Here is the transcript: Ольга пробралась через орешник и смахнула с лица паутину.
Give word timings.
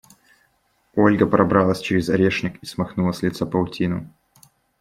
Ольга 0.95 1.27
пробралась 1.27 1.79
через 1.79 2.09
орешник 2.09 2.57
и 2.63 2.65
смахнула 2.65 3.11
с 3.11 3.21
лица 3.21 3.45
паутину. 3.45 4.09